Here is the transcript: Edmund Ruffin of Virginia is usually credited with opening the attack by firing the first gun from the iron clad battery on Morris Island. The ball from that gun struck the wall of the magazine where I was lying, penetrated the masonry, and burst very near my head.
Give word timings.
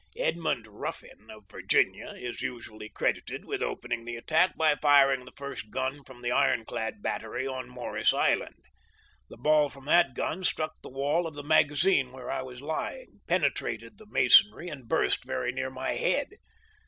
Edmund 0.17 0.65
Ruffin 0.65 1.29
of 1.29 1.43
Virginia 1.47 2.07
is 2.15 2.41
usually 2.41 2.89
credited 2.89 3.45
with 3.45 3.61
opening 3.61 4.03
the 4.03 4.15
attack 4.15 4.57
by 4.57 4.73
firing 4.73 5.25
the 5.25 5.31
first 5.33 5.69
gun 5.69 6.03
from 6.03 6.23
the 6.23 6.31
iron 6.31 6.65
clad 6.65 7.03
battery 7.03 7.45
on 7.45 7.69
Morris 7.69 8.11
Island. 8.11 8.55
The 9.29 9.37
ball 9.37 9.69
from 9.69 9.85
that 9.85 10.15
gun 10.15 10.43
struck 10.43 10.73
the 10.81 10.89
wall 10.89 11.27
of 11.27 11.35
the 11.35 11.43
magazine 11.43 12.11
where 12.11 12.31
I 12.31 12.41
was 12.41 12.63
lying, 12.63 13.19
penetrated 13.27 13.99
the 13.99 14.07
masonry, 14.07 14.69
and 14.69 14.87
burst 14.89 15.23
very 15.23 15.51
near 15.51 15.69
my 15.69 15.91
head. 15.91 16.29